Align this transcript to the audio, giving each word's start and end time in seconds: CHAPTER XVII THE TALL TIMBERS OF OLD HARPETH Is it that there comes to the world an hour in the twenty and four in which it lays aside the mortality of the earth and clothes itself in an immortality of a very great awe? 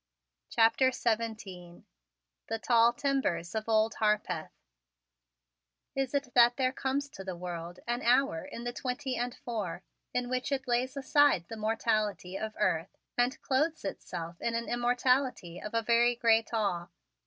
CHAPTER 0.49 0.89
XVII 0.91 1.83
THE 2.47 2.57
TALL 2.57 2.91
TIMBERS 2.91 3.53
OF 3.53 3.69
OLD 3.69 3.95
HARPETH 3.99 4.49
Is 5.95 6.15
it 6.15 6.33
that 6.33 6.57
there 6.57 6.71
comes 6.71 7.07
to 7.09 7.23
the 7.23 7.35
world 7.35 7.81
an 7.85 8.01
hour 8.01 8.43
in 8.43 8.63
the 8.63 8.73
twenty 8.73 9.15
and 9.15 9.35
four 9.35 9.83
in 10.11 10.27
which 10.27 10.51
it 10.51 10.67
lays 10.67 10.97
aside 10.97 11.45
the 11.49 11.55
mortality 11.55 12.35
of 12.35 12.53
the 12.53 12.59
earth 12.61 12.97
and 13.15 13.39
clothes 13.43 13.85
itself 13.85 14.41
in 14.41 14.55
an 14.55 14.67
immortality 14.67 15.59
of 15.61 15.75
a 15.75 15.83
very 15.83 16.15
great 16.15 16.51
awe? 16.51 16.87